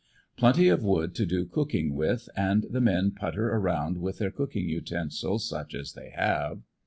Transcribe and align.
Plenty 0.35 0.67
of 0.67 0.83
wood 0.83 1.13
to 1.13 1.27
do 1.27 1.45
cooking 1.45 1.93
with 1.93 2.27
and 2.35 2.63
the 2.63 2.81
men 2.81 3.13
ANDERSONVILLE 3.13 3.13
DIART. 3.13 3.13
Ill 3.13 3.19
putter 3.19 3.49
around 3.49 3.97
with 3.99 4.17
their 4.17 4.31
cooking 4.31 4.67
utensils 4.67 5.47
such 5.47 5.75
as 5.75 5.93
they 5.93 6.09
have. 6.09 6.63